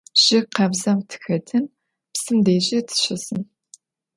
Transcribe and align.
Jı 0.23 0.39
khabzem 0.55 0.99
tıxetın, 1.09 1.63
psım 2.13 2.37
deji 2.45 2.79
tışısın. 2.89 3.41